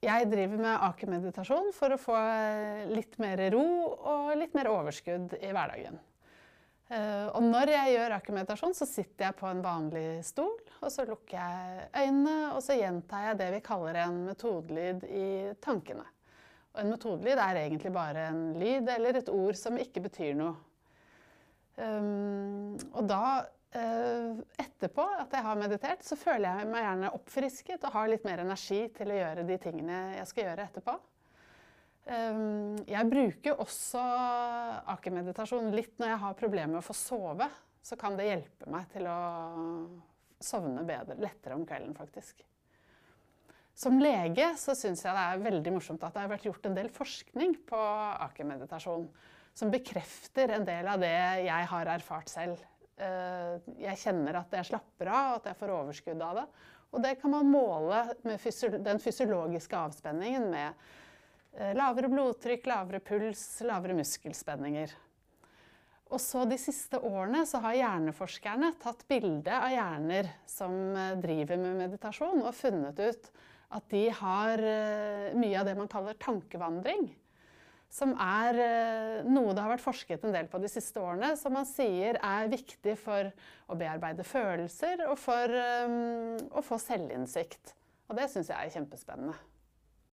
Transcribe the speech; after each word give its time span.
Jeg 0.00 0.30
driver 0.30 0.60
med 0.62 0.84
akermeditasjon 0.86 1.74
for 1.76 1.92
å 1.92 2.00
få 2.00 2.20
litt 2.88 3.18
mer 3.20 3.42
ro 3.52 3.64
og 3.92 4.30
litt 4.40 4.54
mer 4.56 4.70
overskudd 4.72 5.34
i 5.36 5.50
hverdagen. 5.52 5.98
Eh, 6.88 7.26
og 7.36 7.44
når 7.44 7.74
jeg 7.74 7.92
gjør 7.92 8.14
akermeditasjon, 8.16 8.72
så 8.78 8.88
sitter 8.88 9.26
jeg 9.26 9.36
på 9.36 9.50
en 9.50 9.60
vanlig 9.60 10.22
stol, 10.24 10.56
og 10.80 10.88
så 10.90 11.04
lukker 11.04 11.36
jeg 11.36 11.84
øynene, 11.92 12.38
og 12.54 12.64
så 12.64 12.78
gjentar 12.80 13.28
jeg 13.28 13.40
det 13.42 13.50
vi 13.58 13.60
kaller 13.68 14.00
en 14.06 14.18
metodelyd 14.30 15.04
i 15.04 15.28
tankene. 15.60 16.08
Og 16.72 16.80
en 16.80 16.92
metodelyd 16.94 17.44
er 17.44 17.60
egentlig 17.66 17.92
bare 17.92 18.26
en 18.32 18.42
lyd 18.56 18.88
eller 18.96 19.20
et 19.20 19.30
ord 19.30 19.58
som 19.60 19.76
ikke 19.78 20.06
betyr 20.08 20.32
noe. 20.38 20.56
Um, 21.76 22.74
og 22.90 23.04
da 23.08 23.22
etterpå 23.70 25.04
at 25.20 25.34
jeg 25.36 25.46
har 25.46 25.58
meditert, 25.60 26.02
så 26.02 26.16
føler 26.18 26.48
jeg 26.48 26.70
meg 26.72 26.82
gjerne 26.82 27.12
oppfrisket 27.14 27.84
og 27.86 27.94
har 27.94 28.10
litt 28.10 28.26
mer 28.26 28.42
energi 28.42 28.80
til 28.96 29.12
å 29.12 29.18
gjøre 29.20 29.46
de 29.46 29.58
tingene 29.62 29.98
jeg 30.16 30.26
skal 30.30 30.48
gjøre 30.48 30.66
etterpå. 30.66 30.94
Eh, 32.10 32.42
jeg 32.90 33.10
bruker 33.12 33.62
også 33.62 34.02
akermeditasjon 34.96 35.70
litt 35.76 35.98
når 36.00 36.14
jeg 36.14 36.22
har 36.24 36.38
problemer 36.38 36.74
med 36.74 36.82
å 36.82 36.86
få 36.88 36.96
sove. 36.98 37.50
Så 37.80 37.96
kan 38.00 38.16
det 38.18 38.28
hjelpe 38.28 38.68
meg 38.72 38.90
til 38.92 39.06
å 39.08 39.18
sovne 40.40 40.82
bedre, 40.88 41.16
lettere 41.20 41.56
om 41.56 41.62
kvelden, 41.68 41.94
faktisk. 41.96 42.42
Som 43.76 44.00
lege 44.02 44.50
så 44.60 44.74
syns 44.76 45.04
jeg 45.06 45.16
det 45.16 45.22
er 45.24 45.44
veldig 45.46 45.72
morsomt 45.72 46.02
at 46.04 46.12
det 46.12 46.24
har 46.24 46.32
vært 46.32 46.48
gjort 46.48 46.66
en 46.68 46.76
del 46.76 46.90
forskning 46.92 47.54
på 47.68 47.78
akermeditasjon 48.26 49.06
som 49.56 49.72
bekrefter 49.72 50.52
en 50.56 50.66
del 50.66 50.88
av 50.90 51.00
det 51.00 51.16
jeg 51.46 51.70
har 51.70 51.92
erfart 51.94 52.28
selv. 52.32 52.60
Eh, 53.00 53.74
jeg 53.80 54.00
kjenner 54.02 54.42
at 54.42 54.56
jeg 54.58 54.68
slapper 54.72 55.08
av, 55.08 55.38
at 55.38 55.50
jeg 55.50 55.58
får 55.60 55.72
overskudd 55.72 56.24
av 56.24 56.40
det. 56.42 56.46
Og 56.90 57.04
det 57.04 57.14
kan 57.20 57.32
man 57.32 57.48
måle 57.48 58.00
med 58.26 58.82
den 58.84 59.00
fysiologiske 59.00 59.78
avspenningen 59.78 60.48
med 60.52 60.82
eh, 61.54 61.70
lavere 61.78 62.10
blodtrykk, 62.12 62.66
lavere 62.68 63.00
puls, 63.04 63.44
lavere 63.64 63.96
muskelspenninger. 64.00 64.92
Og 66.10 66.18
så 66.18 66.42
De 66.50 66.58
siste 66.58 66.98
årene 67.06 67.44
så 67.46 67.60
har 67.62 67.78
hjerneforskerne 67.78 68.72
tatt 68.82 69.06
bilde 69.08 69.54
av 69.54 69.70
hjerner 69.72 70.32
som 70.50 70.74
eh, 70.92 71.16
driver 71.22 71.62
med 71.62 71.80
meditasjon, 71.86 72.42
og 72.42 72.58
funnet 72.58 73.00
ut 73.00 73.32
at 73.70 73.84
de 73.92 74.08
har 74.10 74.58
mye 75.38 75.58
av 75.60 75.68
det 75.68 75.76
man 75.78 75.86
kaller 75.86 76.16
tankevandring 76.18 77.04
som 77.90 78.12
er 78.22 78.58
eh, 78.62 79.26
noe 79.26 79.50
det 79.50 79.64
har 79.64 79.72
vært 79.72 79.82
forsket 79.82 80.22
en 80.24 80.34
del 80.34 80.46
på 80.50 80.60
de 80.62 80.70
siste 80.70 81.02
årene, 81.02 81.32
som 81.38 81.54
man 81.56 81.66
sier 81.66 82.20
er 82.22 82.50
viktig 82.52 82.94
for 83.02 83.32
å 83.66 83.78
bearbeide 83.78 84.26
følelser 84.26 85.02
og 85.08 85.18
for 85.18 85.50
um, 85.50 86.36
å 86.54 86.62
få 86.62 86.78
selvinnsikt. 86.82 87.74
Og 88.10 88.18
det 88.18 88.30
syns 88.30 88.50
jeg 88.52 88.58
er 88.58 88.74
kjempespennende. 88.76 89.34